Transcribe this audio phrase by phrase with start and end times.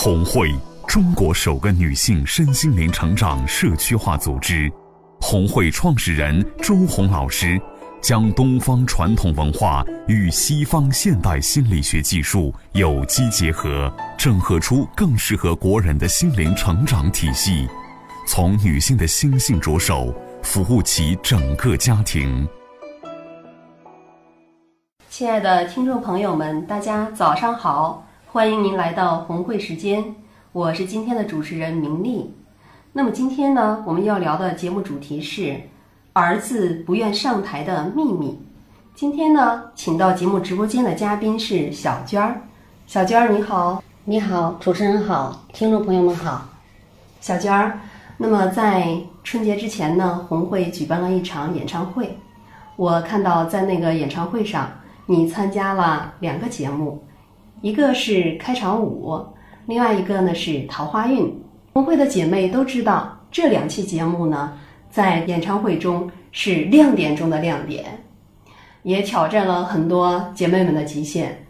[0.00, 0.54] 红会，
[0.86, 4.72] 中国首个女性身心灵成长社区化组织。
[5.20, 7.60] 红会创始人周红老师
[8.00, 17.66] 将东方传统文化与西方现代心理学技术有机结合，整合出更适合国人的心灵成长体系，
[18.24, 22.46] 从女性的心性着手，服务起整个家庭。
[25.10, 28.04] 亲爱的听众朋友们，大家早上好。
[28.30, 30.04] 欢迎您来到红会时间，
[30.52, 32.30] 我是今天的主持人明丽。
[32.92, 35.58] 那么今天呢，我们要聊的节目主题是
[36.12, 38.38] 儿子不愿上台的秘密。
[38.94, 42.42] 今天呢，请到节目直播间的嘉宾是小娟儿。
[42.86, 46.46] 小娟儿你好，你好，主持人好，听众朋友们好。
[47.22, 47.80] 小娟儿，
[48.18, 52.14] 那么在春节之前呢，红会举办了一场演唱会。
[52.76, 54.70] 我看到在那个演唱会上，
[55.06, 57.02] 你参加了两个节目。
[57.60, 59.20] 一个是开场舞，
[59.66, 61.42] 另外一个呢是桃花运。
[61.72, 64.52] 红会的姐妹都知道，这两期节目呢，
[64.90, 67.84] 在演唱会中是亮点中的亮点，
[68.82, 71.44] 也挑战了很多姐妹们的极限。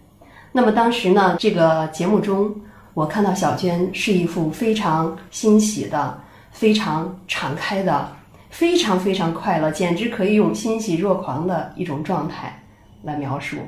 [0.50, 2.54] 那么当时呢，这个节目中，
[2.94, 6.18] 我看到小娟是一副非常欣喜的、
[6.50, 8.08] 非常敞开的、
[8.48, 12.62] 非常非常快乐，简直可以用欣喜若狂的一种状态
[13.02, 13.58] 来描述。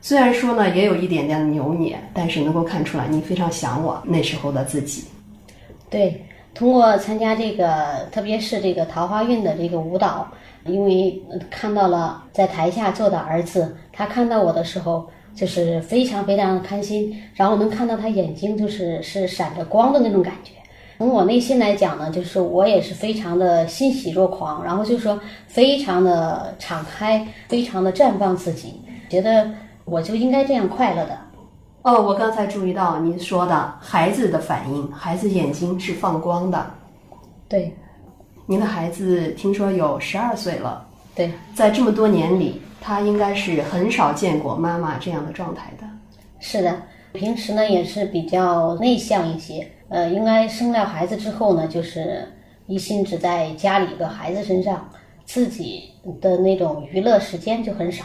[0.00, 5.04] 虽然说呢，也有一点点扭捏，但是能够看出来你非常想我那时候的自己。
[5.90, 6.24] 对，
[6.54, 10.26] 通过参加这个，特别是这个桃花运的这个舞蹈，
[10.64, 20.52] 因为看到了在台下坐的儿子，他看到我的时候就是非常非常的开心，然后能看到他眼睛就是是闪着光的那种感觉。
[20.98, 29.50] 从我内心来讲呢，就是我也是非常的欣喜若狂，然后就说非常的敞开，非常的绽放自己，觉得。
[29.90, 31.18] 我就应该这样快乐的，
[31.82, 36.66] 哦，我刚才注意到您说的孩子的反应，孩子眼睛是放光的，
[37.48, 37.74] 对，
[38.46, 45.84] 您的孩子听说有十二岁了，对，在这么多年里，他应该是很少见过妈妈这样的状态的，
[46.38, 46.76] 是的，
[47.12, 52.26] 平时呢也是比较内向一些，呃，应该生了孩子之后呢，就是
[52.66, 54.86] 一心只在家里和孩子身上，
[55.24, 55.84] 自己
[56.20, 58.04] 的那种娱乐时间就很少。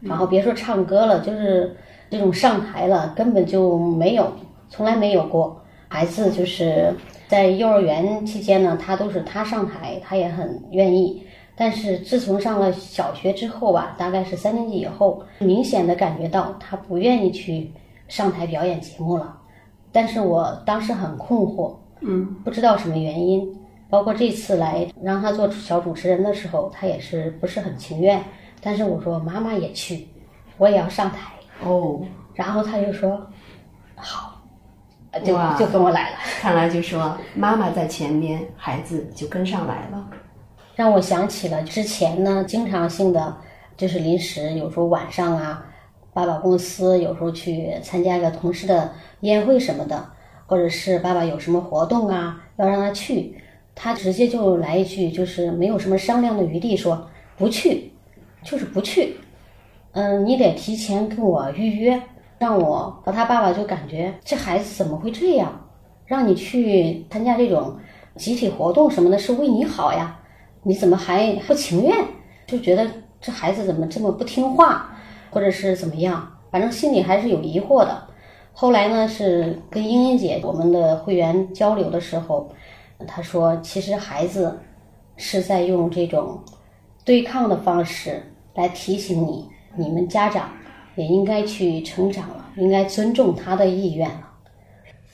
[0.00, 1.76] 然后别说唱歌了，就是
[2.08, 4.32] 这种上台了，根本就没有，
[4.68, 5.60] 从来没有过。
[5.88, 6.94] 孩子就是
[7.26, 11.22] 在幼儿园期间呢，他都是他上台，他也很愿意。
[11.56, 17.72] 但是自从上了小学之后吧，大概是三年级以后，明显的感觉到他不愿意去
[18.06, 19.36] 上台表演节目了。
[19.90, 21.72] 但是我当时很困惑，
[22.02, 23.54] 嗯，不知道什么原因。
[23.90, 28.22] 包括这次来让他做小主持人的时候，他也是不是很情愿。
[28.68, 30.06] 但是我说妈妈也去，
[30.58, 31.32] 我也要上台
[31.64, 32.02] 哦。
[32.34, 33.18] 然后他就说
[33.96, 34.42] 好，
[35.24, 36.18] 就就跟我来了。
[36.38, 40.06] 看来就说妈妈在前面，孩子就跟上来了。
[40.76, 43.34] 让我想起了之前呢，经常性的
[43.74, 45.64] 就是临时，有时候晚上啊，
[46.12, 50.06] 爸爸公司有时候去参加一个同事的宴会什么的，
[50.44, 53.34] 或者是爸爸有什么活动啊，要让他去，
[53.74, 57.08] 他直接就来一句，就是没有什么商量的余地，说
[57.38, 57.94] 不去。
[58.42, 59.16] 就是不去，
[59.92, 62.00] 嗯，你得提前跟我预约，
[62.38, 65.68] 让我和他爸爸就感觉这孩子怎么会这样？
[66.06, 67.76] 让你去参加这种
[68.16, 70.18] 集体活动什么的，是为你好呀，
[70.62, 71.94] 你怎么还不情愿？
[72.46, 72.88] 就觉得
[73.20, 74.96] 这孩子怎么这么不听话，
[75.30, 76.26] 或者是怎么样？
[76.50, 78.02] 反正心里还是有疑惑的。
[78.54, 82.48] 后来呢，是跟英英姐我们的会员交流的时候，
[83.06, 84.58] 她说，其实孩子
[85.16, 86.40] 是在用这种。
[87.08, 88.22] 对抗的方式
[88.54, 90.50] 来提醒你，你们家长
[90.94, 94.28] 也应该去成长了，应该尊重他的意愿了。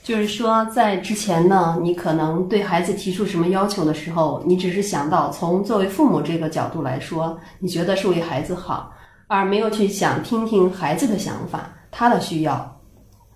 [0.03, 8.91] 就是说，在之前呢，你可能对孩子提出什么要求的时候，你只是想到从作为父母这个角度来说，你觉得是为孩子好，
[9.27, 12.77] 而没有去想听听孩子的想法，他的需要。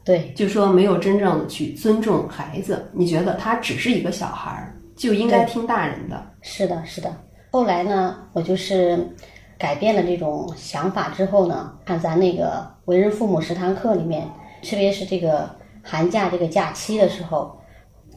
[0.03, 6.21] 对，就说没有真正的去尊重孩子，你觉得他只是一个小孩儿，就应该听大人的。
[6.41, 7.15] 是的，是的。
[7.51, 9.15] 后来呢，我就是
[9.57, 14.29] 改变了这种想法之后呢，看咱那个为人父母十堂课里面，
[14.61, 15.49] 特别是这个
[15.81, 17.59] 寒假这个假期的时候，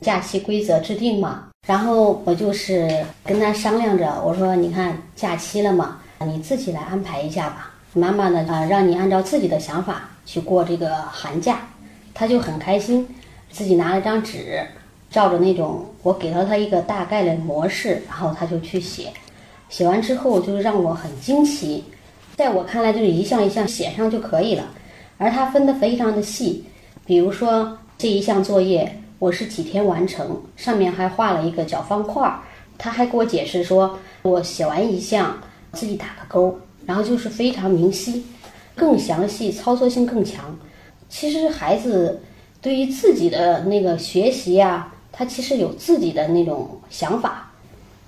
[0.03, 11.61] 假期规则制定嘛，然后我就是跟他商量着，我说你看假期了嘛，你自己来安排一下吧，妈妈呢啊让你按照自己的想法去过这个寒假，
[12.13, 13.09] 他就很开心，
[13.51, 14.63] 自己拿了张纸，
[15.13, 19.13] 照着那种我给了他一个大概的模式，然后他就去写。
[19.69, 21.85] 写完之后，就是让我很惊奇，
[22.35, 24.65] 在我看来就是一项一项写上就可以了，
[25.19, 26.65] 而他分得非常的细，
[27.07, 32.41] 比如说这一项作业我是几天完成，上面还画了一个角方块儿。
[32.79, 35.39] 他还给我解释说，我写完一项
[35.73, 38.25] 自己打个勾，然后就是非常明晰，
[38.75, 40.59] 更详细，操作性更强。
[41.09, 42.21] 其实孩子
[42.61, 47.51] 对于自己的那个学习呀，他其实有自己的那种想法，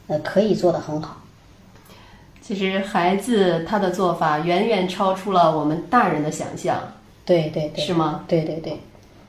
[0.08, 1.18] 呃，可以做得很好。
[2.40, 6.78] 其实孩子他的做法远远超出了我们大人的想象，
[7.24, 8.24] 对对对，是吗？
[8.26, 8.80] 对对对，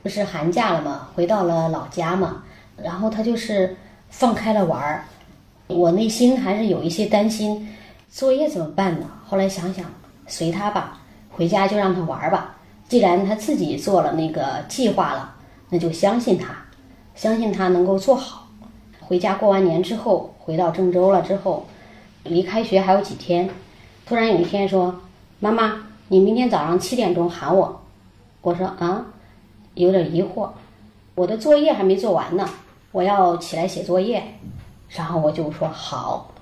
[0.02, 2.42] 不是寒假了嘛，回到了老家嘛，
[2.76, 3.76] 然后他就是
[4.10, 5.04] 放开了玩儿，
[5.66, 7.74] 我内心还是有一些担心，
[8.10, 9.06] 作业怎么办呢？
[9.26, 9.84] 后来想想，
[10.26, 11.00] 随他吧，
[11.30, 12.56] 回家就让他玩儿吧。
[12.88, 15.34] 既然他自己做了那个计划了，
[15.70, 16.54] 那就相信他，
[17.16, 18.46] 相信他能够做好。
[19.00, 21.66] 回家过完年之后，回到郑州了之后。
[22.28, 23.48] 离开学还有几天，
[24.04, 24.92] 突然有一天说
[25.38, 27.80] ：“妈妈，你明天早上七点钟喊我。”
[28.42, 29.06] 我说：“啊，
[29.74, 30.48] 有点疑惑，
[31.14, 32.44] 我的作业还没做完呢，
[32.90, 34.20] 我要起来写作业。”
[34.90, 36.32] 然后我就说：“好。”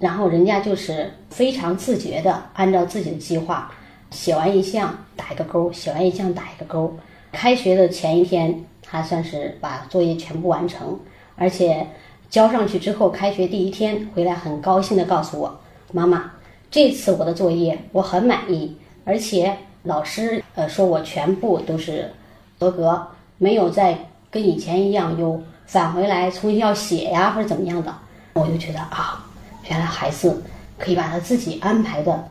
[0.00, 3.70] 然后人家就是非常自觉的按照自己的计划
[4.10, 6.96] 写完一项打一个勾，写完一项打一个勾。
[7.32, 11.00] 开学的前一天，他算是把作业全部完成，
[11.34, 11.88] 而且。
[12.32, 15.60] 交上去之后，开学第一天回来，很高兴的告诉我
[15.92, 16.30] ：“妈妈，
[16.70, 18.74] 这次我的作业我很满意，
[19.04, 22.10] 而且老师呃说我全部都是
[22.58, 23.06] 合格，
[23.36, 27.94] 没有再跟以前一样又返回来重新要写呀或者怎么样的。”
[28.32, 29.22] 我就觉得啊，
[29.68, 30.42] 原来孩子
[30.78, 32.30] 可以把他自己安排的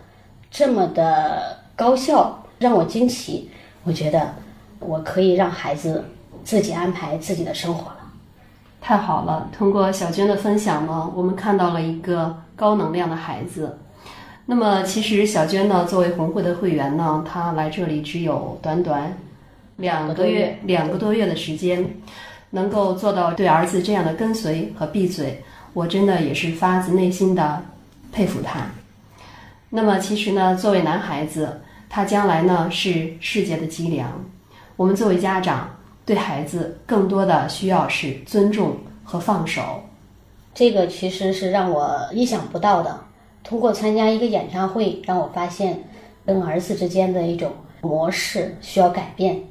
[0.50, 3.52] 这么的高效，让我惊奇。
[3.84, 4.34] 我觉得
[4.80, 6.04] 我可以让孩子
[6.44, 7.98] 自己安排自己的生活了。
[8.84, 9.48] 太好了！
[9.56, 13.78] 通过小娟的分享呢，我们看到了一个高能量的孩子。
[14.48, 19.16] 那么，其实小娟呢，作为红会的会员呢，她来这里只有短短
[19.76, 21.86] 两个月、两个多月的时间，
[22.50, 27.64] 能够做到对儿子这样的跟随和闭嘴，我真的也是发自内心的
[28.12, 28.62] 佩服他。
[29.70, 34.10] 那么，其实呢，作为男孩子，他将来呢是世界的脊梁。
[34.76, 35.70] 我们作为家长。
[36.06, 39.82] 对孩子更多的需要是尊重和放手，
[40.54, 43.00] 这个其实是让我意想不到的。
[43.44, 45.84] 通过参加一个演唱会，让我发现
[46.26, 47.52] 跟儿子之间的一种
[47.82, 49.42] 模式需要改变。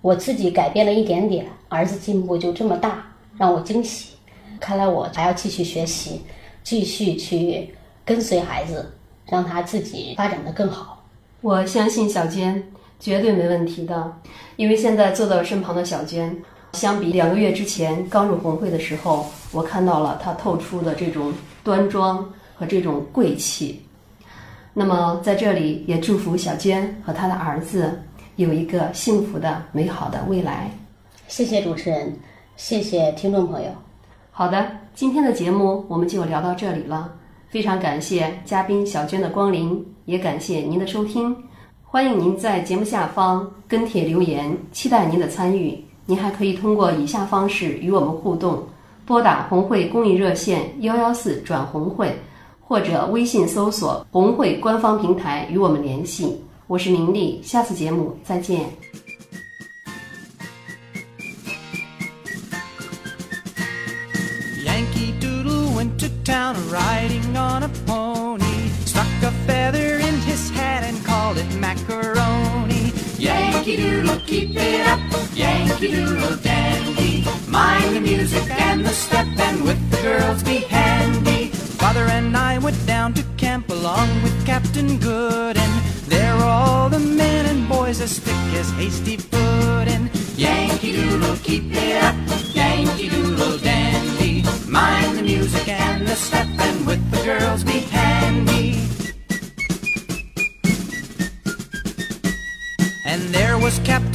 [0.00, 3.04] 我自己改变了一点点，儿子进步就这么大，
[3.36, 4.14] 让我惊喜。
[4.60, 6.22] 看来我还要继续学习，
[6.62, 7.74] 继续去
[8.04, 8.92] 跟随孩子，
[9.26, 11.04] 让他自己发展的更好。
[11.40, 12.62] 我相信小娟。
[12.98, 14.12] 绝对没问题的，
[14.56, 16.34] 因为现在坐在我身旁的小娟，
[16.72, 21.32] 相比两个月之前刚入红会的时候，我看到了她透出的这种
[21.62, 23.82] 端庄和这种贵气。
[24.72, 27.98] 那么在这里也祝福小娟和她的儿子
[28.36, 30.70] 有一个幸福的、美好的未来。
[31.28, 32.14] 谢谢主持人，
[32.56, 33.70] 谢谢听众朋友。
[34.30, 37.10] 好的，今天的节目我们就聊到这里了，
[37.48, 41.34] 非常感谢嘉宾小娟的光临，也感谢您的收听。
[41.96, 45.82] 欢迎您在节目下方跟帖留言，期待您的参与。
[46.04, 48.62] 您还可以通过以下方式与我们互动：
[49.06, 52.14] 拨打红会公益热线幺幺四转红会，
[52.60, 56.38] 或者微信搜索红会官方平台与我们联系。
[56.66, 58.66] 我是明丽，下次节目再见。
[64.66, 65.72] Yankee Doodle,
[74.26, 75.00] keep it up,
[75.34, 77.24] Yankee Doodle dandy.
[77.48, 81.48] Mind the music and the step, and with the girls be handy.
[81.82, 85.72] Father and I went down to camp along with Captain Good, and
[86.06, 89.15] there were all the men and boys as thick as hasty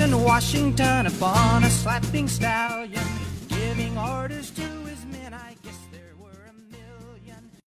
[0.01, 3.03] Captain Washington upon a slapping stallion,
[3.49, 4.70] giving orders to